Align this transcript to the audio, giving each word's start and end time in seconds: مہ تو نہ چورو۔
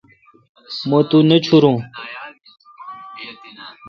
مہ 0.89 0.99
تو 1.09 1.17
نہ 1.29 1.37
چورو۔ 1.45 1.73